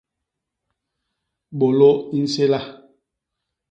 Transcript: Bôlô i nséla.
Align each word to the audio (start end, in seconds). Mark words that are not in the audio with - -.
Bôlô 1.57 1.91
i 2.17 2.19
nséla. 2.25 2.59